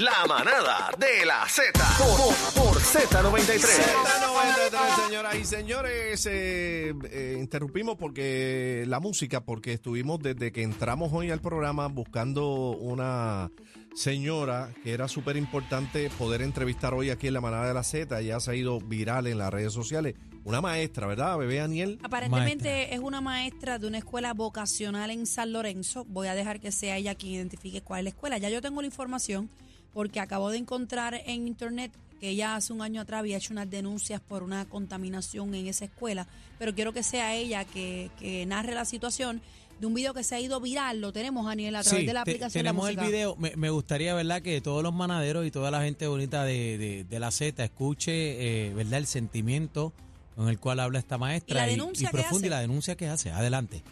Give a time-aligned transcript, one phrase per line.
[0.00, 3.60] La manada de la Z por, por Z93.
[3.60, 11.12] Z93, señoras y señores, eh, eh, interrumpimos porque la música, porque estuvimos desde que entramos
[11.12, 13.52] hoy al programa buscando una
[13.94, 18.20] señora que era súper importante poder entrevistar hoy aquí en la manada de la Z.
[18.20, 20.16] Ya se ha ido viral en las redes sociales.
[20.42, 22.00] Una maestra, ¿verdad, bebé Aniel?
[22.02, 26.04] Aparentemente es una maestra de una escuela vocacional en San Lorenzo.
[26.06, 28.38] Voy a dejar que sea ella quien identifique cuál es la escuela.
[28.38, 29.48] Ya yo tengo la información
[29.94, 33.70] porque acabo de encontrar en internet que ella hace un año atrás había hecho unas
[33.70, 36.26] denuncias por una contaminación en esa escuela,
[36.58, 39.40] pero quiero que sea ella que, que narre la situación
[39.80, 42.12] de un video que se ha ido viral, lo tenemos, Daniel, a través Sí, de
[42.12, 43.36] la te- aplicación de la tenemos el video.
[43.36, 47.04] Me, me gustaría, ¿verdad?, que todos los manaderos y toda la gente bonita de, de-
[47.04, 49.92] de la Z escuche, eh, ¿verdad?, el sentimiento
[50.36, 52.50] con el cual habla esta maestra Y la denuncia que profunde y hace.
[52.50, 53.30] la denuncia que hace.
[53.32, 53.82] Adelante.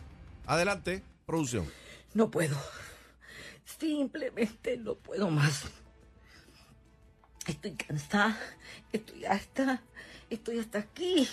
[0.46, 1.66] Adelante, producción.
[2.14, 2.56] No puedo.
[3.64, 5.64] Simplemente no puedo más.
[7.46, 8.38] Estoy cansada,
[8.92, 9.82] estoy hasta,
[10.30, 11.28] estoy hasta aquí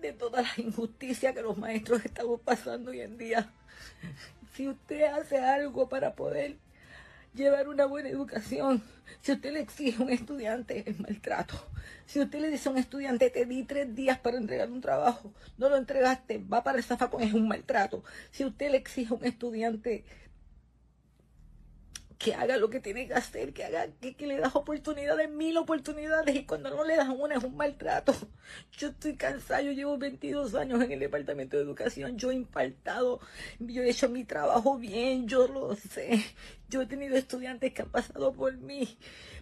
[0.00, 3.52] de toda la injusticia que los maestros estamos pasando hoy en día.
[4.54, 6.56] Si usted hace algo para poder
[7.34, 8.82] llevar una buena educación,
[9.20, 11.54] si usted le exige a un estudiante es maltrato.
[12.06, 15.30] Si usted le dice a un estudiante, te di tres días para entregar un trabajo,
[15.58, 18.02] no lo entregaste, va para el zafacón, es un maltrato.
[18.30, 20.04] Si usted le exige a un estudiante
[22.24, 26.34] que haga lo que tiene que hacer, que haga, que, le das oportunidades, mil oportunidades,
[26.34, 28.14] y cuando no le das una es un maltrato.
[28.78, 33.20] Yo estoy cansada, yo llevo 22 años en el departamento de educación, yo he impartado,
[33.58, 36.24] yo he hecho mi trabajo bien, yo lo sé.
[36.70, 38.96] Yo he tenido estudiantes que han pasado por mí,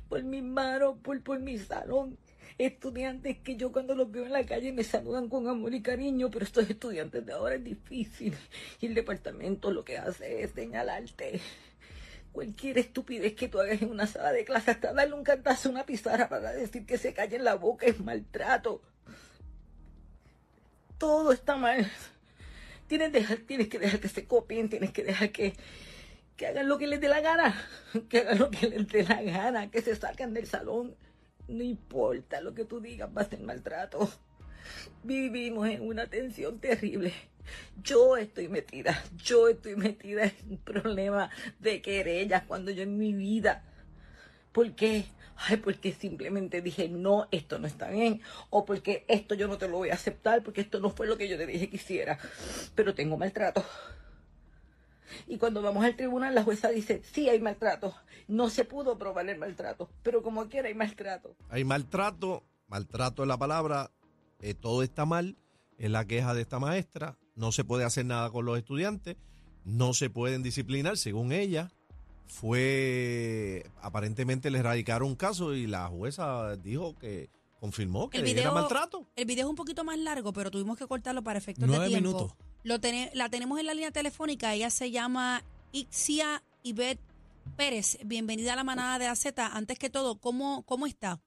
[0.09, 2.19] por mis manos, por, por mi salón.
[2.59, 6.33] Estudiantes que yo cuando los veo en la calle me saludan con amor y cariño,
[6.33, 8.35] pero estos estudiantes de ahora es difícil.
[8.81, 11.41] Y el departamento lo que hace es señalarte
[12.33, 15.73] cualquier estupidez que tú hagas en una sala de clase, hasta darle un cantazo a
[15.73, 18.83] una pizarra para decir que se calle en la boca es maltrato.
[20.99, 21.91] Todo está mal.
[22.87, 25.55] Tienes, dejar, tienes que dejar que se copien, tienes que dejar que,
[26.37, 27.55] que hagan lo que les dé la gana,
[28.09, 30.97] que hagan lo que les dé la gana, que se salgan del salón.
[31.49, 34.11] No importa lo que tú digas, va a ser maltrato.
[35.03, 37.13] Vivimos en una tensión terrible.
[37.83, 43.13] Yo estoy metida, yo estoy metida en un problema de querellas cuando yo en mi
[43.13, 43.65] vida.
[44.53, 45.07] ¿Por qué?
[45.37, 48.21] Ay, porque simplemente dije, no, esto no está bien.
[48.51, 51.17] O porque esto yo no te lo voy a aceptar, porque esto no fue lo
[51.17, 52.19] que yo te dije que hiciera.
[52.75, 53.65] Pero tengo maltrato.
[55.27, 57.95] Y cuando vamos al tribunal, la jueza dice, sí hay maltrato.
[58.29, 61.37] No se pudo probar el maltrato, pero como quiera hay maltrato.
[61.49, 63.91] Hay maltrato, maltrato es la palabra,
[64.41, 65.37] eh, todo está mal,
[65.79, 69.17] es la queja de esta maestra, no se puede hacer nada con los estudiantes,
[69.65, 71.71] no se pueden disciplinar, según ella.
[72.27, 78.51] Fue, aparentemente le radicaron un caso y la jueza dijo que confirmó que El era
[78.53, 79.07] maltrato.
[79.15, 81.91] el video es un poquito más largo, pero tuvimos que cortarlo para efectos Nueve de
[81.91, 82.09] tiempo.
[82.09, 82.37] minutos.
[82.65, 82.79] Lo
[83.15, 84.55] la tenemos en la línea telefónica.
[84.55, 87.01] Ella se llama Ixia Ivette
[87.57, 87.99] Pérez.
[88.05, 89.47] Bienvenida a la manada de la Z.
[89.47, 91.21] Antes que todo, ¿cómo, cómo está?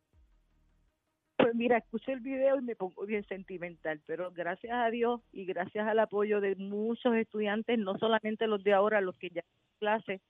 [1.46, 5.46] Pues mira, escucho el video y me pongo bien sentimental, pero gracias a Dios y
[5.46, 9.78] gracias al apoyo de muchos estudiantes, no solamente los de ahora, los que ya en
[9.78, 10.22] clase,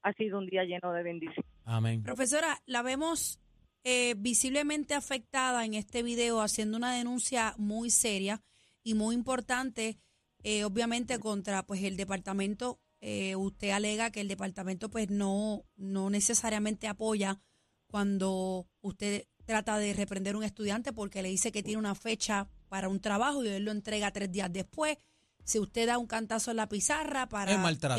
[0.00, 1.44] ha sido un día lleno de bendiciones.
[1.66, 2.02] Amén.
[2.02, 3.38] Profesora, la vemos
[3.84, 8.40] eh, visiblemente afectada en este video haciendo una denuncia muy seria
[8.82, 9.98] y muy importante,
[10.42, 12.80] eh, obviamente contra pues el departamento.
[13.02, 17.42] Eh, usted alega que el departamento pues no, no necesariamente apoya
[17.88, 22.48] cuando usted trata de reprender a un estudiante porque le dice que tiene una fecha
[22.68, 24.98] para un trabajo y él lo entrega tres días después.
[25.44, 27.52] Si usted da un cantazo en la pizarra para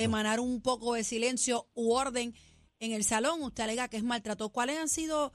[0.03, 2.33] emanar un poco de silencio u orden
[2.79, 4.49] en el salón, usted alega que es maltrato.
[4.49, 5.33] ¿Cuáles han sido,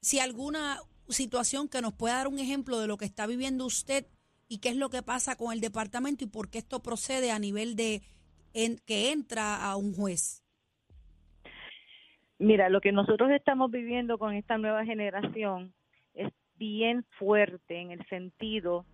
[0.00, 4.06] si alguna situación que nos pueda dar un ejemplo de lo que está viviendo usted
[4.48, 7.38] y qué es lo que pasa con el departamento y por qué esto procede a
[7.40, 8.02] nivel de
[8.54, 10.41] en- que entra a un juez?
[12.42, 15.72] Mira, lo que nosotros estamos viviendo con esta nueva generación
[16.12, 18.84] es bien fuerte en el sentido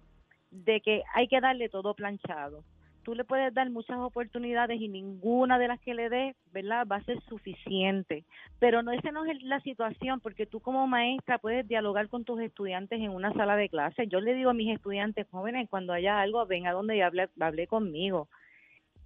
[0.50, 2.62] de que hay que darle todo planchado.
[3.04, 6.86] Tú le puedes dar muchas oportunidades y ninguna de las que le des, ¿verdad?
[6.86, 8.26] Va a ser suficiente.
[8.58, 12.42] Pero no esa no es la situación, porque tú como maestra puedes dialogar con tus
[12.42, 14.08] estudiantes en una sala de clase.
[14.08, 17.30] Yo le digo a mis estudiantes jóvenes, cuando haya algo, ven a donde y hable,
[17.40, 18.28] hable conmigo.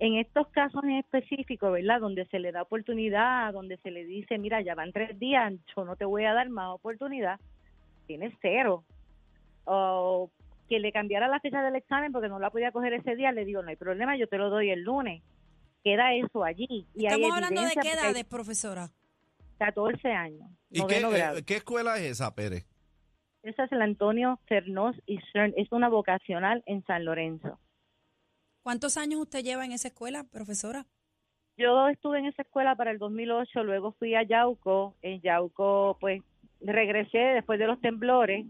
[0.02, 2.00] En estos casos en específico, ¿verdad?
[2.00, 5.84] Donde se le da oportunidad, donde se le dice, mira, ya van tres días, yo
[5.84, 7.38] no te voy a dar más oportunidad,
[8.08, 8.82] tienes cero.
[9.62, 10.28] O
[10.69, 13.44] que le cambiara la fecha del examen porque no la podía coger ese día, le
[13.44, 15.22] digo, no hay problema, yo te lo doy el lunes.
[15.84, 16.84] Queda eso allí.
[16.96, 18.90] Y hay Estamos hablando de qué edades, profesora.
[19.58, 20.50] 14 años.
[20.69, 21.38] ¿Y qué, noveno grado.
[21.38, 22.66] eh, qué escuela es esa, Pérez?
[23.44, 25.54] Esa es el Antonio Fernós y Stern.
[25.56, 27.60] Es una vocacional en San Lorenzo.
[28.62, 30.87] ¿Cuántos años usted lleva en esa escuela, profesora?
[31.56, 34.94] Yo estuve en esa escuela para el 2008, luego fui a Yauco.
[35.03, 36.23] En Yauco, pues,
[36.61, 38.47] regresé después de los temblores.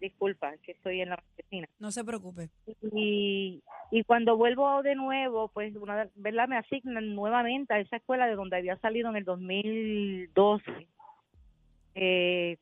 [0.00, 1.68] Disculpa, que estoy en la oficina.
[1.78, 2.50] No se preocupe.
[2.92, 6.48] Y, y cuando vuelvo de nuevo, pues, una, ¿verdad?
[6.48, 10.88] Me asignan nuevamente a esa escuela de donde había salido en el 2012.
[11.94, 12.58] Eh,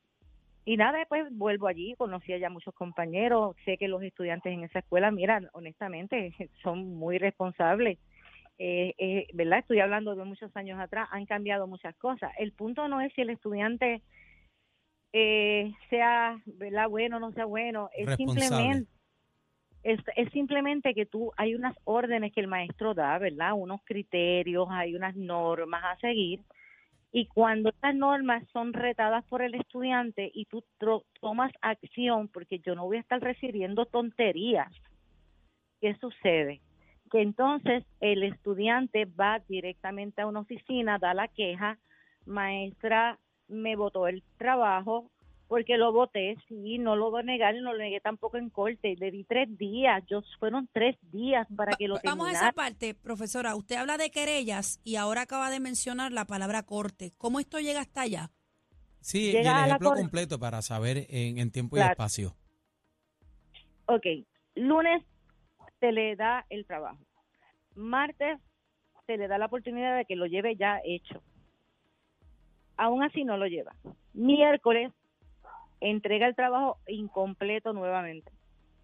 [0.65, 4.79] y nada, pues vuelvo allí, conocí allá muchos compañeros, sé que los estudiantes en esa
[4.79, 6.33] escuela, mira, honestamente,
[6.63, 7.99] son muy responsables.
[8.59, 9.59] Eh, eh, ¿Verdad?
[9.59, 12.33] Estoy hablando de muchos años atrás, han cambiado muchas cosas.
[12.39, 14.01] El punto no es si el estudiante
[15.13, 16.89] eh, sea, ¿verdad?
[16.89, 18.89] Bueno o no sea bueno, es simplemente
[19.83, 23.53] es, es simplemente que tú hay unas órdenes que el maestro da, ¿verdad?
[23.55, 26.41] Unos criterios, hay unas normas a seguir
[27.17, 30.65] y cuando estas normas son retadas por el estudiante y tú
[31.21, 34.73] tomas acción, porque yo no voy a estar refiriendo tonterías,
[35.81, 36.61] ¿qué sucede?
[37.13, 41.79] Que entonces el estudiante va directamente a una oficina, da la queja,
[42.27, 45.09] maestra, me votó el trabajo
[45.55, 48.51] porque lo voté, sí, no lo voy a negar, y no lo negué tampoco en
[48.51, 52.51] corte, le di tres días, yo fueron tres días para que lo Vamos a esa
[52.51, 53.55] parte, profesora.
[53.55, 57.13] Usted habla de querellas y ahora acaba de mencionar la palabra corte.
[57.19, 58.33] ¿Cómo esto llega hasta allá?
[58.99, 62.35] Sí, y el ejemplo completo para saber en, en tiempo y espacio.
[63.87, 64.07] Ok,
[64.57, 65.05] lunes
[65.79, 66.99] se le da el trabajo.
[67.77, 68.41] Martes
[69.07, 71.23] se le da la oportunidad de que lo lleve ya hecho.
[72.77, 73.73] Aún así no lo lleva.
[74.15, 74.91] Miércoles
[75.91, 78.31] entrega el trabajo incompleto nuevamente.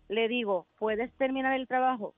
[0.08, 2.14] Le digo, ¿puedes terminar el trabajo?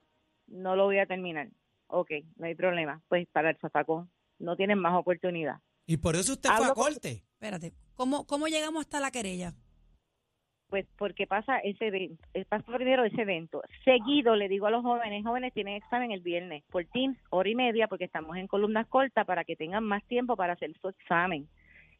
[0.46, 1.48] No lo voy a terminar.
[1.88, 3.00] Ok, no hay problema.
[3.08, 4.10] Pues para el zafacón.
[4.38, 5.56] No tienen más oportunidad.
[5.86, 7.22] Y por eso usted fue a Hablo con- corte.
[7.34, 7.72] Espérate.
[7.94, 9.52] ¿Cómo, cómo llegamos hasta la querella?
[10.68, 13.60] pues porque pasa ese evento, eh, pasa primero ese evento.
[13.84, 17.54] Seguido le digo a los jóvenes, jóvenes tienen examen el viernes por Teams, hora y
[17.54, 21.46] media, porque estamos en columnas cortas para que tengan más tiempo para hacer su examen.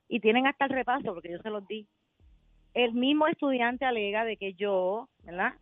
[0.09, 1.87] Y tienen hasta el repaso, porque yo se los di.
[2.75, 5.55] El mismo estudiante alega de que yo, ¿verdad?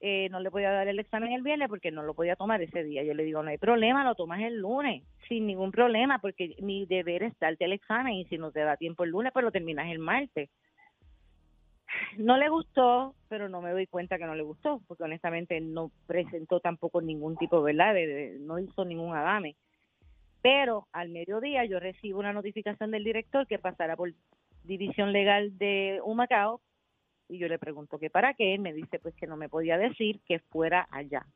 [0.00, 2.84] Eh, no le podía dar el examen el viernes porque no lo podía tomar ese
[2.84, 3.02] día.
[3.04, 6.84] Yo le digo, no hay problema, lo tomas el lunes, sin ningún problema, porque mi
[6.86, 9.50] deber es darte el examen y si no te da tiempo el lunes, pues lo
[9.50, 10.50] terminas el martes
[12.18, 15.90] no le gustó, pero no me doy cuenta que no le gustó, porque honestamente no
[16.06, 17.94] presentó tampoco ningún tipo, ¿verdad?
[17.94, 19.56] De, de- no hizo ningún adame.
[20.42, 24.12] Pero al mediodía yo recibo una notificación del director que pasara por
[24.64, 26.60] división legal de Humacao
[27.28, 30.20] y yo le pregunto que para qué, me dice pues que no me podía decir
[30.26, 31.26] que fuera allá.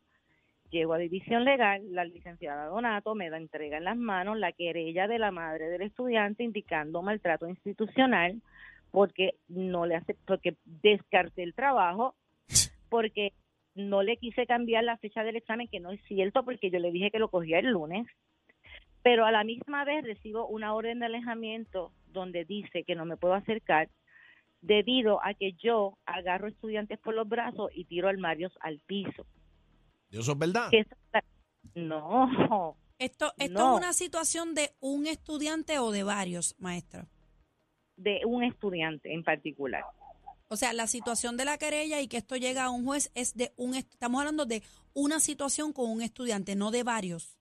[0.70, 5.08] Llego a división legal, la licenciada Donato me da entrega en las manos la querella
[5.08, 8.42] de la madre del estudiante indicando maltrato institucional
[8.90, 12.14] porque no le hace porque descarté el trabajo
[12.90, 13.32] porque
[13.74, 16.90] no le quise cambiar la fecha del examen que no es cierto porque yo le
[16.90, 18.06] dije que lo cogía el lunes
[19.02, 23.16] pero a la misma vez recibo una orden de alejamiento donde dice que no me
[23.16, 23.88] puedo acercar
[24.60, 29.26] debido a que yo agarro estudiantes por los brazos y tiro armarios al piso.
[30.10, 30.70] ¿Eso es verdad?
[31.74, 33.72] No, Esto, esto No.
[33.72, 37.06] es una situación de un estudiante o de varios, maestra.
[37.96, 39.84] de un estudiante en particular.
[40.48, 43.34] O sea, la situación de la querella y que esto llega a un juez es
[43.36, 43.74] de un...
[43.74, 44.62] est- Estamos hablando de
[44.94, 47.38] una situación con un estudiante, no de varios.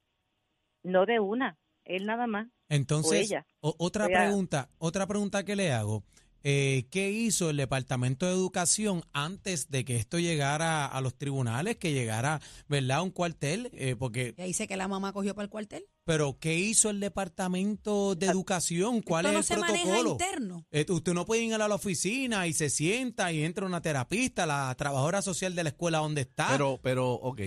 [0.84, 2.48] No de una, él nada más.
[2.70, 3.46] Entonces, ella.
[3.62, 6.04] o- otra Ella- pregunta, otra pregunta que le hago.
[6.44, 11.76] Eh, ¿Qué hizo el Departamento de Educación antes de que esto llegara a los tribunales,
[11.78, 13.70] que llegara, ¿verdad, a un cuartel?
[13.74, 15.84] Eh, porque, Y ahí dice que la mamá cogió para el cuartel.
[16.06, 19.02] pero ¿qué hizo el Departamento de Educación?
[19.02, 20.12] ¿Cuál esto es se el maneja protocolo?
[20.12, 20.66] interno.
[20.72, 24.46] Eh, usted no puede ir a la oficina y se sienta y entra una terapista,
[24.46, 26.48] la trabajadora social de la escuela donde está.
[26.50, 27.42] Pero, pero, ok.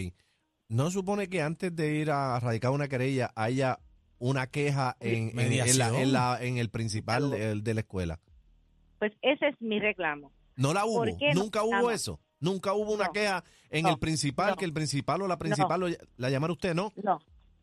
[0.68, 3.78] ¿No supone que antes de ir a radicar una querella haya
[4.20, 8.20] una queja en, en- en la- en, la- en el principal de, de la escuela?
[9.00, 10.30] Pues ese es mi reclamo.
[10.56, 10.98] No la hubo.
[10.98, 12.20] ¿Por qué no Nunca hubo eso.
[12.38, 13.12] Nunca hubo una No.
[13.12, 13.90] queja en No.
[13.90, 14.56] el principal, No.
[14.56, 16.92] que el principal o la principal lo- la llamara usted, ¿no?
[17.02, 17.18] No,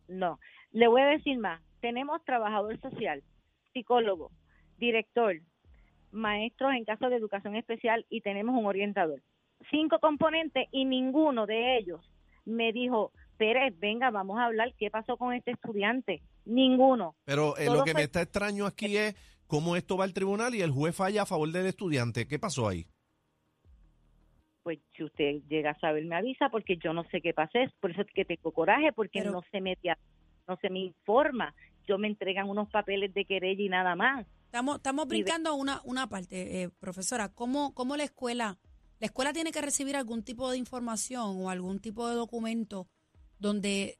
[0.10, 0.40] no.
[0.72, 1.62] Le voy a decir más.
[1.80, 3.24] Tenemos trabajador social,
[3.74, 4.32] psicólogo,
[4.78, 5.36] director,
[6.12, 9.22] maestros en caso de educación especial y tenemos un orientador.
[9.70, 12.02] Cinco componentes y ninguno de ellos
[12.46, 16.22] me dijo, Pérez, venga, vamos a hablar, ¿qué pasó con este estudiante?
[16.46, 17.15] Ninguno.
[17.25, 19.15] Pero eh, lo que fue- me está extraño aquí es
[19.48, 22.27] cómo esto va al tribunal y el juez falla a favor del estudiante.
[22.27, 22.86] ¿Qué pasó ahí?
[24.63, 27.91] Pues si usted llega a saber, me avisa, porque yo no sé qué pasé, por
[27.91, 29.77] eso es que tengo coraje, porque Pero- no se me,
[30.48, 31.53] no se me informa
[31.88, 34.27] yo me entregan unos papeles de querella y nada más.
[34.46, 37.29] Estamos, estamos brincando una, una parte, eh, profesora.
[37.29, 38.58] ¿Cómo, ¿Cómo la escuela,
[39.00, 42.88] la escuela tiene que recibir algún tipo de información o algún tipo de documento
[43.39, 44.00] donde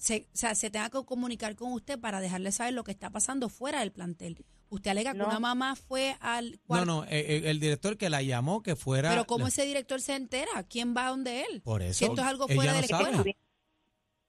[0.00, 3.10] se, o sea, se tenga que comunicar con usted para dejarle saber lo que está
[3.10, 4.44] pasando fuera del plantel?
[4.70, 5.26] Usted alega que No.
[5.26, 8.74] una mamá fue al No, cuarto, no, eh, eh, el director que la llamó que
[8.74, 9.10] fuera.
[9.10, 10.62] pero ¿cómo la- ese director se entera?
[10.68, 11.60] ¿Quién va donde él?
[11.62, 11.98] Por eso.
[11.98, 13.10] Si esto es algo fuera no de la sabe.
[13.10, 13.36] escuela.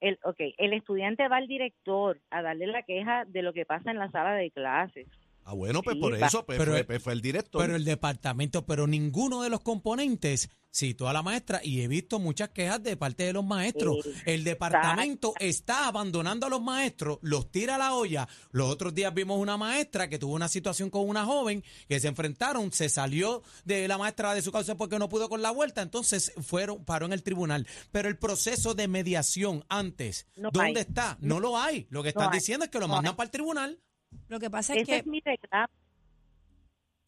[0.02, 3.90] El, okay, el estudiante va al director a darle la queja de lo que pasa
[3.92, 5.08] en la sala de clases.
[5.46, 6.28] Ah, bueno, pues Sí, por va.
[6.28, 7.62] eso pues, Pero- fue, pues, fue el director.
[7.62, 12.18] Pero el departamento, pero ninguno de los componentes citó a la maestra y he visto
[12.20, 14.08] muchas quejas de parte de los maestros.
[14.26, 18.28] El departamento está abandonando a los maestros, los tira a la olla.
[18.52, 22.08] Los otros días vimos una maestra que tuvo una situación con una joven que se
[22.08, 25.82] enfrentaron, se salió de la maestra de su causa porque no pudo con la vuelta,
[25.84, 27.68] entonces fueron paró en el tribunal.
[27.92, 30.86] Pero el proceso de mediación antes, No ¿dónde hay.
[30.88, 31.18] está?
[31.22, 31.86] No lo hay.
[31.92, 33.18] Lo que están diciendo es que lo No mandan hay.
[33.18, 33.80] para el tribunal.
[34.28, 35.68] Lo que pasa es Ese que es mi reclamo.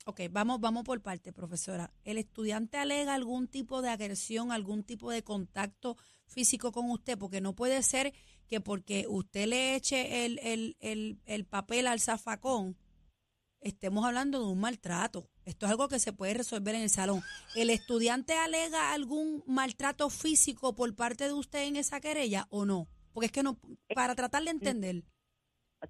[0.07, 1.89] Ok, vamos, vamos por parte, profesora.
[2.03, 5.97] ¿El estudiante alega algún tipo de agresión, algún tipo de contacto
[6.27, 7.17] físico con usted?
[7.17, 8.13] Porque no puede ser
[8.47, 12.77] que porque usted le eche el, el, el, el papel al zafacón,
[13.61, 15.27] estemos hablando de un maltrato.
[15.43, 17.23] Esto es algo que se puede resolver en el salón.
[17.55, 22.87] ¿El estudiante alega algún maltrato físico por parte de usted en esa querella o no?
[23.11, 23.57] Porque es que no,
[23.95, 25.03] para tratar de entender.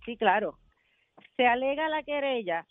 [0.05, 0.57] Sí, claro.
[1.35, 2.65] Se alega la querella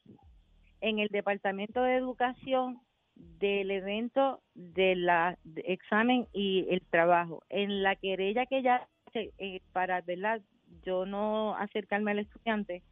[0.88, 2.80] en el Departamento de Educación
[3.16, 7.42] del evento de la de examen y el trabajo.
[7.48, 10.42] En la querella que ella hace, eh, para verdad
[10.84, 12.82] yo no acercarme al estudiante,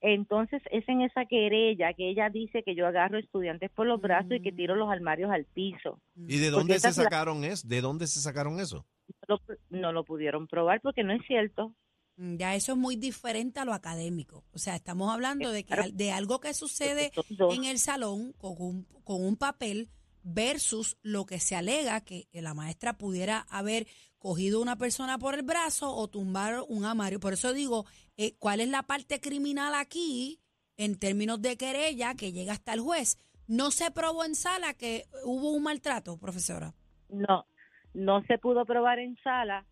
[0.00, 4.32] entonces es en esa querella que ella dice que yo agarro estudiantes por los brazos
[4.32, 6.00] y que tiro los armarios al piso.
[6.16, 7.66] ¿Y de dónde se es la- sacaron eso?
[7.68, 8.84] ¿De dónde se sacaron eso?
[9.28, 11.72] No lo, no lo pudieron probar porque no es cierto.
[12.16, 14.44] Mm, Ya eso es muy diferente a lo académico.
[14.52, 17.12] O sea, estamos hablando de, que, de algo que sucede
[17.50, 19.90] en el salón con un, con un papel
[20.22, 23.86] versus lo que se alega que la maestra pudiera haber
[24.18, 27.20] cogido una persona por el brazo o tumbar un armario.
[27.20, 30.40] Por eso digo, eh, ¿cuál es la parte criminal aquí
[30.76, 33.18] en términos de querella que llega hasta el juez?
[33.46, 36.74] No se probó en sala que hubo un maltrato, profesora.
[37.08, 37.46] No,
[37.94, 39.64] no se pudo probar en sala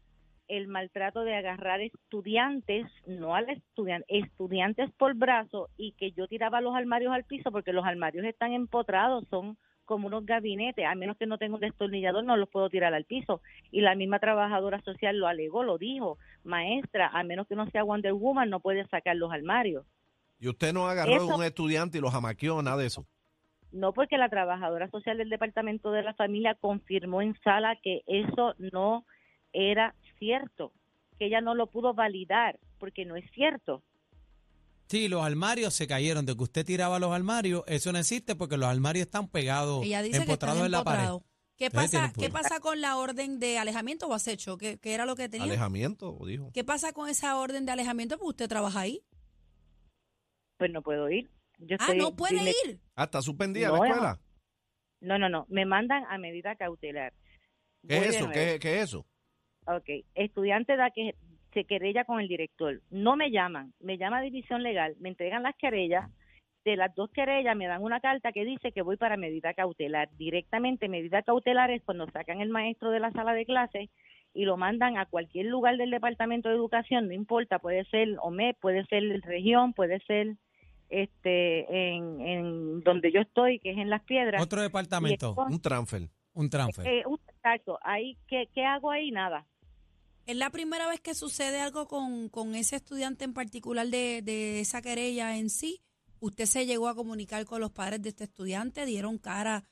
[0.49, 6.61] el maltrato de agarrar estudiantes, no al estudiante, estudiantes por brazo y que yo tiraba
[6.61, 11.17] los armarios al piso porque los armarios están empotrados, son como unos gabinetes, a menos
[11.19, 13.43] que no tenga un destornillador no los puedo tirar al piso.
[13.71, 17.85] Y la misma trabajadora social lo alegó, lo dijo, maestra, a menos que no sea
[17.85, 19.85] Wonder Woman no puede sacar los armarios.
[20.41, 23.07] Y usted no agarró Eso- a un estudiante y lo jamaqueó, nada de eso.
[23.73, 28.55] No porque la trabajadora social del Departamento de la Familia confirmó en sala que eso
[28.59, 29.05] no
[29.53, 30.73] era cierto,
[31.19, 33.83] que ella no lo pudo validar porque no es cierto.
[34.89, 36.27] Sí, los armarios se cayeron.
[36.27, 40.03] De que usted tiraba los armarios, eso no existe porque los armarios están pegados, Ella
[40.03, 40.99] dice que empotrados están en la pared.
[41.01, 41.23] empotrados.
[41.57, 44.59] ¿Qué Ustedes pasa, tienen ¿Qué pasa con la orden de alejamiento o acecho?
[44.59, 45.47] ¿Qué, qué era lo que tenía?
[45.47, 46.51] Alejamiento, dijo.
[46.53, 48.17] ¿Qué pasa con esa orden de alejamiento?
[48.19, 49.03] Porque usted trabaja ahí.
[50.59, 51.31] Pues no puedo ir.
[51.59, 52.81] Yo Ah, estoy- no puede dile- ir.
[52.97, 54.21] Ah, está suspendida No, la escuela.
[55.01, 55.47] No, no, no.
[55.49, 57.13] Me mandan a medida cautelar.
[57.87, 58.27] ¿Qué Voy es de eso?
[58.27, 58.33] nuevo.
[58.35, 59.07] ¿Qué, qué es eso?
[59.67, 61.15] Ok, estudiante da que
[61.53, 62.81] se querella con el director.
[62.91, 66.11] No me llaman, me llama División Legal, me entregan las querellas.
[66.65, 70.09] De las dos querellas me dan una carta que dice que voy para medida cautelar.
[70.17, 73.91] Directamente medida cautelar es cuando sacan el maestro de la sala de clases
[74.33, 78.55] y lo mandan a cualquier lugar del Departamento de Educación, no importa, puede ser OME,
[78.61, 80.37] puede ser región, puede ser
[80.89, 84.43] este en, en donde yo estoy, que es en Las Piedras.
[84.43, 86.03] Otro departamento, Un transfer.
[86.35, 86.87] un transfer.
[86.87, 89.11] Eh, un- exacto, ahí, ¿qué, ¿qué hago ahí?
[89.11, 89.47] Nada.
[90.27, 94.61] ¿Es la primera vez que sucede algo con, con ese estudiante en particular de, de
[94.61, 95.83] esa querella en sí?
[96.21, 98.87] ¿Usted se llegó a comunicar con los padres de este estudiante?
[98.87, 99.65] ¿Dieron cara?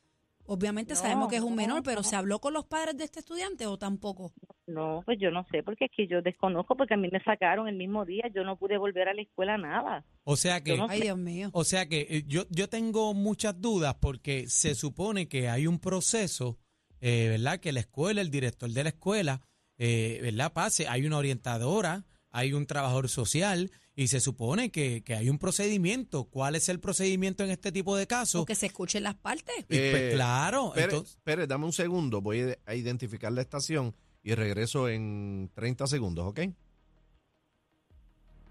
[0.44, 2.02] Obviamente No, sabemos que es un no, menor, pero.
[2.02, 4.32] ¿se habló con los padres de este estudiante o tampoco?
[4.66, 7.68] No, pues yo no sé, porque es que yo desconozco, porque a mí me sacaron
[7.68, 10.04] el mismo día, yo no pude volver a la escuela nada.
[10.25, 11.50] O sea que, no Ay, Dios mío.
[11.52, 15.78] o sea que eh, yo, yo tengo muchas dudas porque se supone que hay un
[15.78, 16.59] proceso,
[17.00, 17.61] eh, ¿verdad?
[17.61, 19.40] Que la escuela, el director de la escuela,
[19.79, 20.52] eh, ¿verdad?
[20.52, 25.38] Pase, hay una orientadora, hay un trabajador social y se supone que, que hay un
[25.38, 26.25] procedimiento.
[26.25, 28.43] ¿Cuál es el procedimiento en este tipo de casos?
[28.43, 29.55] O que se escuchen las partes.
[29.61, 32.21] Y, pues, Eh, claro, Pérez, entonces, Pérez, dame un segundo.
[32.23, 36.41] Voy a identificar la estación y regreso en 30 segundos, ¿ok?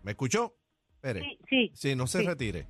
[0.04, 0.56] ¿Me escuchó?
[1.00, 1.24] Pérez.
[1.24, 1.72] Sí, sí.
[1.74, 2.26] Sí, no se Sí.
[2.26, 2.68] retire.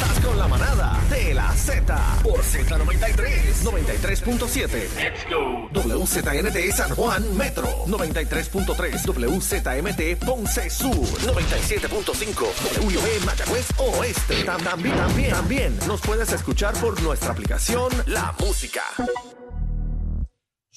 [0.00, 4.88] Estás con la manada de la Z por Z93, 93.7.
[4.96, 5.68] Let's go.
[5.72, 12.46] WZNT San Juan Metro, 93.3 WZMT Ponce Sur, 97.5
[12.80, 14.44] WB Mayagüez Oeste.
[14.46, 18.82] Tam- También, también, también nos puedes escuchar por nuestra aplicación La Música.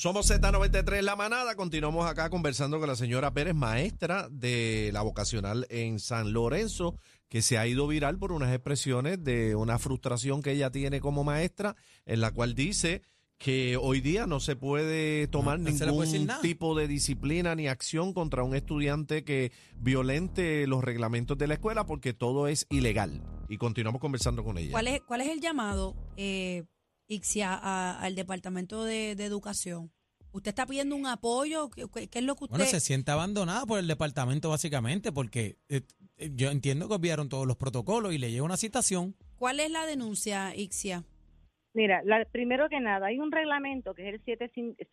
[0.01, 1.53] Somos Z93 La Manada.
[1.53, 6.95] Continuamos acá conversando con la señora Pérez, maestra de la vocacional en San Lorenzo,
[7.29, 11.23] que se ha ido viral por unas expresiones de una frustración que ella tiene como
[11.23, 11.75] maestra,
[12.07, 13.03] en la cual dice
[13.37, 18.15] que hoy día no se puede tomar No puede ningún tipo de disciplina ni acción
[18.15, 23.21] contra un estudiante que violente los reglamentos de la escuela porque todo es ilegal.
[23.49, 24.71] Y continuamos conversando con ella.
[24.71, 26.63] ¿Cuál es, cuál es el llamado, eh,
[27.15, 29.91] Ixia, a- al Departamento de, de Educación?
[30.33, 31.69] ¿Usted está pidiendo un apoyo?
[31.69, 32.57] ¿Qué, qué- qué es lo que usted...?
[32.57, 35.81] Bueno, se siente abandonada por el departamento básicamente porque eh,
[36.17, 39.13] eh, yo entiendo que obviaron todos los protocolos y le llega una citación.
[39.35, 41.03] ¿Cuál es la denuncia, Ixia?
[41.73, 44.21] Mira, la- primero que nada, hay un reglamento que es el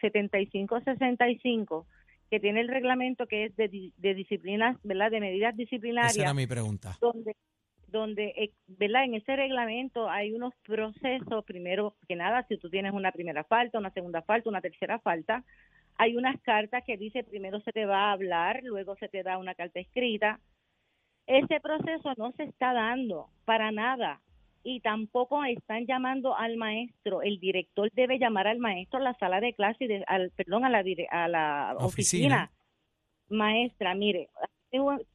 [0.01, 1.87] 75 7565
[2.31, 5.11] que tiene el reglamento que es de, di- de disciplinas, ¿verdad?
[5.11, 6.99] De medidas Esa era disciplinarias, mi pregunta.
[7.01, 7.35] donde,
[7.91, 9.05] donde, eh, ¿verdad?
[9.05, 13.79] En ese reglamento hay unos procesos, primero que nada, si tú tienes una primera falta,
[13.79, 15.45] una segunda falta, una tercera falta,
[15.97, 19.39] hay unas cartas que dice primero se te va a hablar, luego se te da
[19.39, 20.39] una carta escrita.
[21.27, 24.21] Ese proceso no se está dando para nada
[24.63, 27.23] y tampoco están llamando al maestro.
[27.23, 30.71] El director debe llamar al maestro a la sala de clase, de- al, perdón, a
[30.71, 31.85] la, a la Oficina.
[31.85, 32.51] oficina.
[33.31, 34.29] Maestra, mire,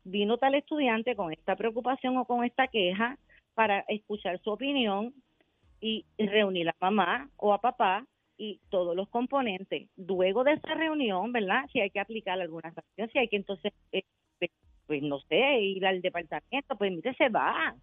[0.04, 3.18] vino tal estudiante con esta preocupación o con esta queja
[3.54, 5.14] para escuchar su opinión
[5.80, 8.06] y reunir a mamá o a papá
[8.38, 9.90] y todos los componentes.
[9.96, 11.66] Luego de esa reunión, ¿verdad?
[11.72, 14.04] Si hay que aplicar alguna sanción, si hay que entonces, eh,
[14.88, 17.76] pues no sé, ir al departamento, pues mire, se va.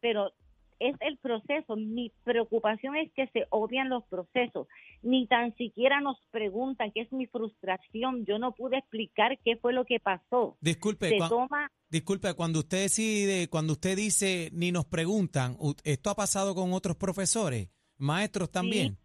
[0.00, 0.32] Pero
[0.80, 1.76] es el proceso.
[1.76, 4.66] Mi preocupación es que se obvian los procesos.
[5.02, 8.24] Ni tan siquiera nos preguntan, que es mi frustración.
[8.26, 10.56] Yo no pude explicar qué fue lo que pasó.
[10.60, 15.74] Disculpe, Se cua- toma disculpe, cuando usted decide, cuando usted dice ni nos preguntan, u-
[15.84, 17.68] ¿esto ha pasado con otros profesores,
[17.98, 18.96] maestros también?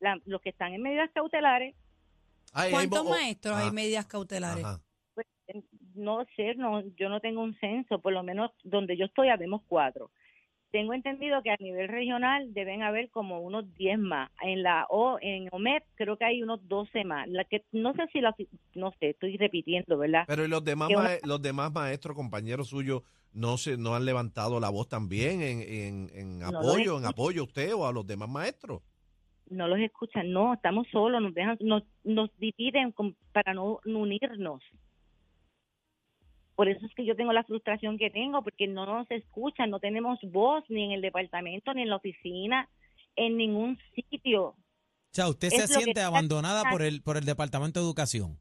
[0.00, 1.74] la- los que están en medidas cautelares,
[2.54, 4.62] Ay, ¿Cuántos maestros hay Ah, medidas cautelares?
[4.64, 4.80] ajá.
[5.14, 5.62] pues, eh,
[5.94, 9.62] no sé, no, yo no tengo un censo, por lo menos donde yo estoy habemos
[9.68, 10.10] cuatro.
[10.72, 14.30] Tengo entendido que a nivel regional deben haber como unos 10 más.
[14.40, 17.28] En la O, en OMED creo que hay unos 12 más.
[17.28, 18.34] La que no sé si la
[18.74, 20.24] no sé, estoy repitiendo, ¿verdad?
[20.26, 23.02] Pero ¿y los demás, una- los demás maestros, compañeros suyos,
[23.34, 27.42] no se no han levantado la voz también en, en, en No apoyo, en apoyo
[27.42, 28.80] a usted o a los demás maestros?
[29.50, 33.98] No los escuchan, no, estamos solos, nos dejan nos, nos dividen con- para no, no
[33.98, 34.62] unirnos.
[36.54, 39.80] Por eso es que yo tengo la frustración que tengo, porque no nos escuchan, no
[39.80, 42.68] tenemos voz ni en el departamento, ni en la oficina,
[43.16, 44.48] en ningún sitio.
[44.48, 44.56] O
[45.14, 48.38] sea, usted Es se siente abandonada por el, por el Departamento de Educación.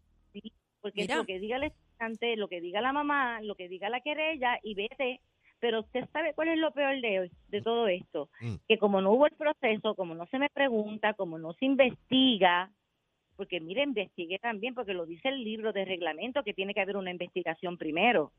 [0.81, 1.13] porque Mira.
[1.13, 4.01] es lo que diga el estudiante, lo que diga la mamá, lo que diga la
[4.01, 5.21] querella y vete.
[5.59, 8.55] Pero usted sabe cuál es lo peor de, de todo esto, Mm.
[8.67, 12.71] que como no hubo el proceso, como no se me pregunta, como no se investiga,
[13.41, 16.95] porque mire, investigue también, porque lo dice el libro de reglamento que tiene que haber
[16.95, 18.31] una investigación primero.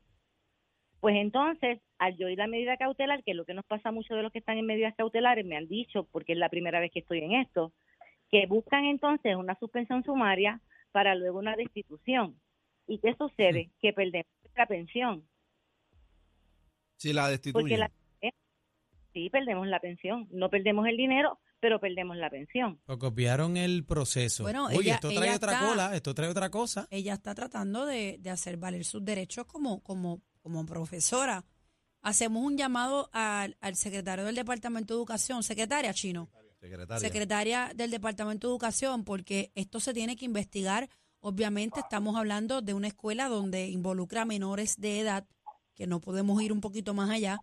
[1.01, 3.91] Pues entonces, al yo ir a medida cautelar, que es lo que nos pasa a
[3.91, 6.79] muchos de los que están en medidas cautelares, me han dicho, porque es la primera
[6.79, 7.73] vez que estoy en esto,
[8.31, 10.61] que buscan entonces una suspensión sumaria
[10.93, 12.39] para luego una destitución.
[12.87, 13.71] ¿Y qué sucede?
[13.81, 15.27] Que perdemos la pensión.
[16.95, 17.61] Si la destituyen.
[17.61, 17.91] Porque la,
[19.11, 20.29] sí, perdemos la pensión.
[20.31, 22.81] No perdemos el dinero, pero perdemos la pensión.
[22.85, 24.43] Porque obviaron el proceso.
[24.43, 26.87] Bueno, Oye, ella- esto trae ella otra está- cola, esto trae otra cosa.
[26.91, 31.45] Ella está tratando de, de hacer valer sus derechos como, como, como profesora.
[32.01, 36.99] Hacemos un llamado al, al secretario del Departamento de Educación, secretaria Chino, Secretaria.
[36.99, 40.89] secretaria del Departamento de Educación, porque esto se tiene que investigar.
[41.21, 45.25] Obviamente estamos hablando de una escuela donde involucra a menores de edad,
[45.75, 47.39] que no podemos ir un poquito más allá,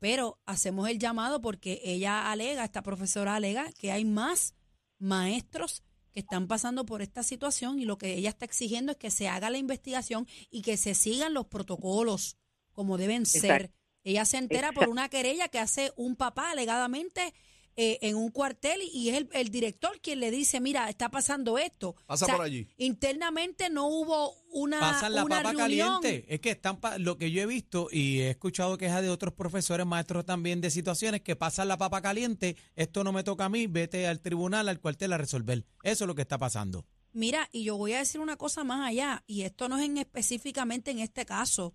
[0.00, 4.54] pero hacemos el llamado porque ella alega, esta profesora alega, que hay más
[4.98, 9.10] maestros que están pasando por esta situación y lo que ella está exigiendo es que
[9.10, 12.36] se haga la investigación y que se sigan los protocolos
[12.72, 13.72] como deben ser.
[14.02, 17.34] Ella se entera por una querella que hace un papá alegadamente
[17.76, 21.56] eh, en un cuartel y es el, el director quien le dice, mira, está pasando
[21.58, 21.96] esto.
[22.06, 22.66] Pasa por allí.
[22.76, 26.00] Internamente no hubo una, Pasan la una papa reunión.
[26.02, 26.26] caliente.
[26.34, 29.32] Es que están pa- lo que yo he visto y he escuchado quejas de otros
[29.34, 32.56] profesores, maestros también de situaciones que pasan la papa caliente.
[32.76, 35.64] Esto no me toca a mí, vete al tribunal, al cuartel a resolver.
[35.82, 36.84] Eso es lo que está pasando.
[37.12, 39.98] Mira, y yo voy a decir una cosa más allá, y esto no es en
[39.98, 41.74] específicamente en este caso,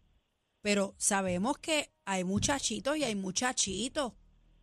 [0.62, 4.14] pero sabemos que hay muchachitos y hay muchachitos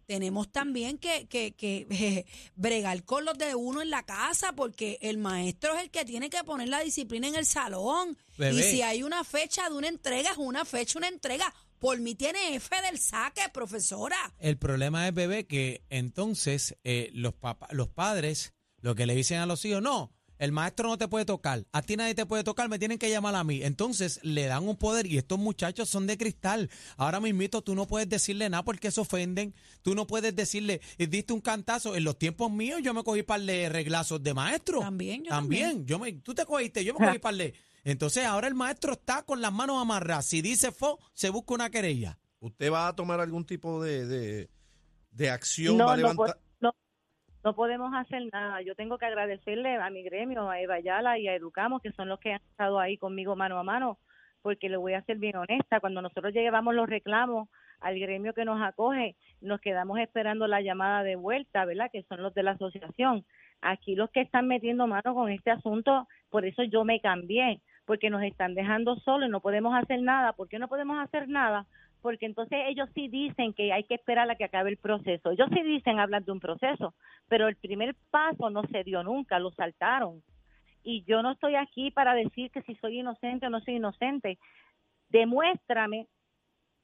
[0.06, 2.24] tenemos también que, que, que eh,
[2.56, 6.30] bregar con los de uno en la casa, porque el maestro es el que tiene
[6.30, 8.16] que poner la disciplina en el salón.
[8.38, 8.60] Bebé.
[8.60, 11.52] Y si hay una fecha de una entrega, es una fecha, una entrega.
[11.78, 14.16] Por mí tiene F del saque, profesora.
[14.38, 19.38] El problema es, bebé, que entonces eh, los, papá- los padres lo que le dicen
[19.38, 20.12] a los hijos, no,
[20.42, 23.08] el maestro no te puede tocar, a ti nadie te puede tocar, me tienen que
[23.08, 23.62] llamar a mí.
[23.62, 26.68] Entonces le dan un poder y estos muchachos son de cristal.
[26.96, 31.06] Ahora mismito tú no puedes decirle nada porque se ofenden, tú no puedes decirle, "Eh,
[31.06, 31.94] diste un cantazo.
[31.94, 34.80] En los tiempos míos yo me cogí par de reglazos de maestro.
[34.80, 35.86] También, yo También, también.
[35.86, 37.54] yo me, tú te cogiste, yo me cogí par de...
[37.84, 40.26] Entonces ahora el maestro está con las manos amarradas.
[40.26, 42.18] Si dice fo, se busca una querella.
[42.40, 44.50] ¿Usted va a tomar algún tipo de, de,
[45.12, 45.76] de acción?
[45.76, 46.26] No, ¿Va a levantar?
[46.36, 46.51] no,
[47.44, 48.62] no podemos hacer nada.
[48.62, 52.20] Yo tengo que agradecerle a mi gremio, a Eva y a Educamos, que son los
[52.20, 53.98] que han estado ahí conmigo mano a mano,
[54.42, 55.80] porque le voy a ser bien honesta.
[55.80, 57.48] Cuando nosotros llevamos los reclamos
[57.80, 61.90] al gremio que nos acoge, nos quedamos esperando la llamada de vuelta, ¿verdad?
[61.92, 63.24] Que son los de la asociación.
[63.60, 68.10] Aquí los que están metiendo mano con este asunto, por eso yo me cambié, porque
[68.10, 70.32] nos están dejando solos y no podemos hacer nada.
[70.32, 71.66] ¿Por qué no podemos hacer nada?
[72.02, 75.30] Porque entonces ellos sí dicen que hay que esperar a que acabe el proceso.
[75.30, 76.94] Ellos sí dicen hablar de un proceso,
[77.28, 80.22] pero el primer paso no se dio nunca, lo saltaron.
[80.82, 84.38] Y yo no estoy aquí para decir que si soy inocente o no soy inocente.
[85.10, 86.08] Demuéstrame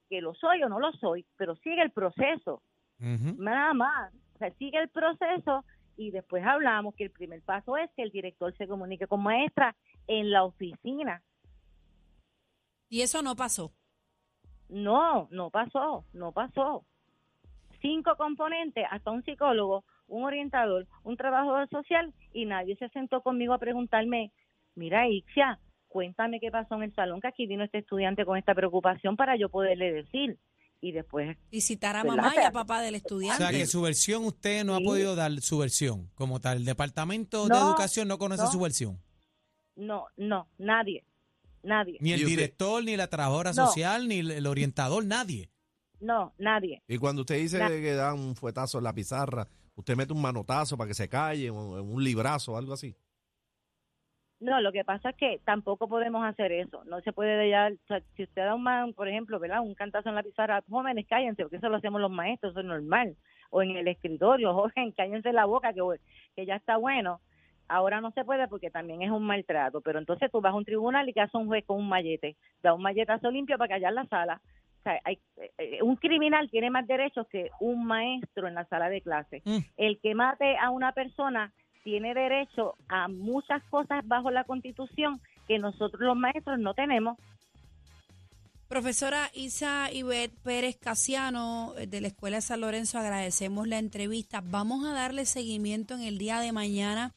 [0.09, 2.63] que lo soy o no lo soy, pero sigue el proceso,
[2.99, 4.15] nada más.
[4.37, 5.65] O sea, sigue el proceso
[5.97, 9.75] y después hablamos que el primer paso es que el director se comunique con maestra
[10.07, 11.23] en la oficina.
[12.89, 13.73] Y eso no pasó.
[14.69, 16.85] No, no pasó, no pasó.
[17.81, 23.55] Cinco componentes, hasta un psicólogo, un orientador, un trabajador social y nadie se sentó conmigo
[23.55, 24.33] a preguntarme,
[24.75, 28.55] mira Ixia, cuéntame qué pasó en el salón, que aquí vino este estudiante con esta
[28.55, 30.39] preocupación para yo poderle decir.
[30.81, 33.39] Y después, Y citar a mamá y a papá del O estudiante.
[33.43, 36.59] sea que su versión usted no ha podido dar su versión como tal.
[36.59, 38.51] El Departamento de Educación no conoce no.
[38.53, 38.99] su versión.
[39.75, 41.05] no, no, nadie,
[41.63, 43.67] nadie, Ni el director, ni la trabajadora No.
[43.67, 45.51] social, ni el, orientador, nadie.
[46.01, 46.83] no, nadie.
[46.89, 50.77] Y cuando usted dice que da un fuetazo en la pizarra, usted mete un manotazo
[50.77, 52.95] para que se calle, un, un librazo, algo así.
[54.41, 56.85] No, lo que pasa es que tampoco podemos hacer eso.
[56.85, 59.63] No se puede ya, o sea, si usted da un, man, por ejemplo, ¿verdad?
[59.63, 62.67] Un cantazo en la pizarra, jóvenes, cállense, porque eso lo hacemos los maestros, eso es
[62.67, 63.17] normal.
[63.51, 65.83] O en el escritorio, jóvenes, cállense la boca, que,
[66.37, 67.21] que ya está bueno.
[67.69, 69.81] Ahora no se puede porque también es un maltrato.
[69.81, 72.37] Pero entonces tú vas a un tribunal y que hace un juez con un mallete.
[72.63, 74.41] Da un malletazo limpio para callar la sala.
[74.81, 75.19] O sea, hay,
[75.59, 79.43] eh, un criminal tiene más derechos que un maestro en la sala de clase.
[79.45, 79.59] Mm.
[79.77, 81.53] El que mate a una persona
[81.83, 87.19] tiene derecho a muchas cosas bajo la Constitución que nosotros los maestros no tenemos.
[88.69, 94.43] Profesora Isa Ivette Pérez Casiano eh, de la Escuela de San Lorenzo, agradecemos la entrevista.
[94.45, 97.15] Vamos a darle seguimiento en el día de mañana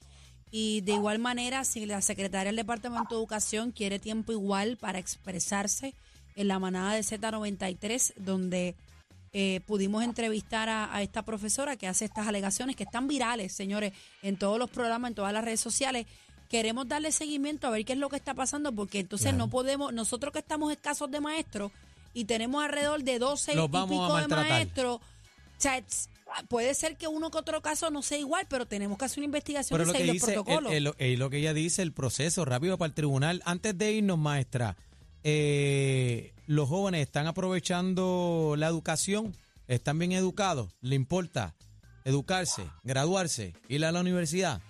[0.51, 4.99] y de igual manera, si la secretaria del Departamento de Educación quiere tiempo igual para
[4.99, 5.93] expresarse
[6.35, 8.75] en la manada de Z93, donde
[9.31, 13.93] eh, pudimos entrevistar a, a esta profesora que hace estas alegaciones que están virales, señores,
[14.21, 16.05] en todos los programas, en todas las redes sociales.
[16.49, 19.93] Queremos darle seguimiento a ver qué es lo que está pasando, porque entonces no podemos,
[19.93, 21.71] nosotros que estamos escasos de maestros
[22.13, 25.01] y tenemos alrededor de 12 Los y pico de maestros, o
[25.57, 25.81] sea,
[26.49, 29.25] puede ser que uno que otro caso no sea igual, pero tenemos que hacer una
[29.25, 30.73] investigación Pero y lo que seguir los dice, el- protocolos.
[30.73, 33.41] el- el- lo que ella dice, el proceso rápido para el tribunal.
[33.45, 34.75] Antes de irnos, maestra,
[35.23, 39.33] eh, los jóvenes están aprovechando la educación,
[39.67, 41.53] están bien educados, le importa
[42.03, 44.61] educarse, graduarse, ir a la universidad.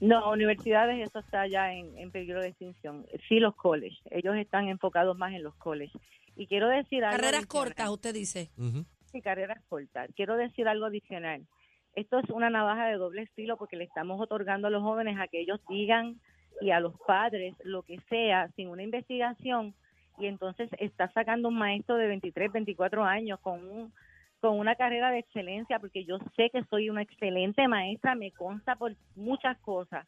[0.00, 3.06] No, universidades, eso está ya en, en peligro de extinción.
[3.28, 3.98] Sí, los colleges.
[4.10, 6.00] Ellos están enfocados más en los colleges.
[6.36, 7.16] Y quiero decir algo.
[7.16, 7.48] Carreras adicional.
[7.68, 8.50] cortas, usted dice.
[8.58, 8.84] Ujú.
[9.16, 10.10] Sí, carreras cortas.
[10.14, 11.46] Quiero decir algo adicional.
[11.94, 15.26] Esto es una navaja de doble estilo porque le estamos otorgando a los jóvenes a
[15.26, 16.20] que ellos digan
[16.60, 19.74] y a los padres lo que sea sin una investigación
[20.18, 23.94] y entonces está sacando un maestro de 23, 24 años con un
[24.38, 28.76] con una carrera de excelencia porque yo sé que soy una excelente maestra, me consta
[28.76, 30.06] por muchas cosas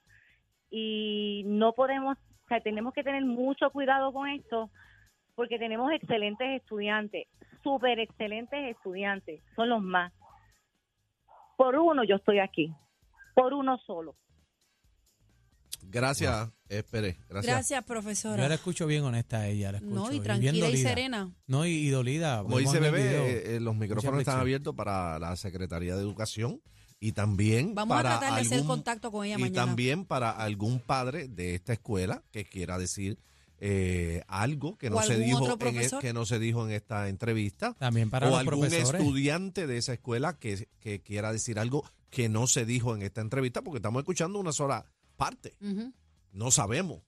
[0.71, 4.69] y no podemos, o sea, tenemos que tener mucho cuidado con esto
[5.39, 7.29] porque tenemos excelentes estudiantes,
[7.63, 10.13] súper excelentes estudiantes, son los más.
[11.57, 12.75] Por uno yo estoy aquí,
[13.37, 14.17] por uno solo.
[15.83, 17.19] Gracias, espere.
[17.29, 17.55] Gracias.
[17.55, 18.49] Gracias, Yo profesora.
[18.49, 19.95] la escucho bien honesta a ella, la escucho.
[19.95, 20.89] No, y tranquila y dolida.
[20.89, 21.33] serena.
[21.47, 22.43] No, y, y dolida.
[22.43, 23.23] Como vemos dice Bebé, video.
[23.25, 26.61] eh, eh, los micrófonos están abiertos para la Secretaría de Educación
[27.01, 29.67] y también Vamos a para tratar de hacer algún- contacto con ella y mañana.
[29.67, 33.19] también para algún padre de esta escuela que quiera decir
[33.61, 37.75] eh, algo que no se dijo en e- que no se dijo en esta entrevista
[37.75, 39.01] También para o los algún profesores.
[39.01, 43.21] estudiante de esa escuela que, que quiera decir algo que no se dijo en esta
[43.21, 44.85] entrevista porque estamos escuchando una sola
[45.17, 45.55] parte
[46.33, 47.01] no sabemos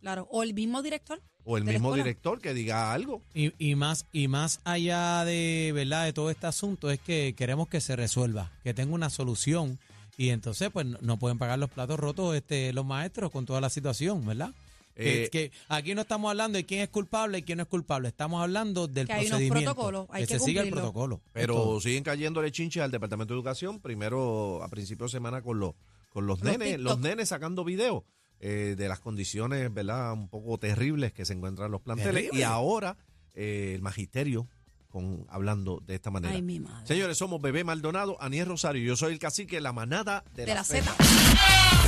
[0.00, 0.26] claro.
[0.30, 1.22] O el mismo director.
[1.44, 6.04] o el mismo director que diga algo Y, y más y más allá de verdad
[6.04, 9.78] de todo este asunto es que queremos que se resuelva, que tenga una solución
[10.18, 13.60] y entonces pues no- no pueden pagar los platos rotos este los maestros con toda
[13.62, 14.52] la situación, ¿verdad?
[14.94, 17.68] Que- Eh, que, aquí no estamos hablando de quién es culpable y quién no es
[17.68, 19.74] culpable, estamos hablando del Que hay unos procedimiento.
[19.74, 21.16] protocolos, hay que se siga el protocolo.
[21.26, 25.58] Es pero siguen cayéndole chinches al departamento de educación primero a principios de semana con
[25.60, 25.74] los
[26.10, 26.84] con los, Los nenes TikTok.
[26.84, 28.02] los nenes sacando videos
[28.38, 32.40] eh, de las condiciones verdad un poco terribles que se encuentran en los planteles Terrible.
[32.40, 32.98] y ahora
[33.34, 34.46] eh, el magisterio
[34.90, 36.86] con hablando de esta manera Ay, mi madre.
[36.86, 38.84] Señores, somos Bebé Maldonado, Aniel Rosario.
[38.84, 40.82] Yo soy el cacique, la manada de, De la Z.
[40.82, 40.94] Zeta.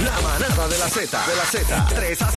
[0.03, 1.27] La manada de la Z.
[1.27, 1.87] De la Z.
[1.95, 2.33] 3 a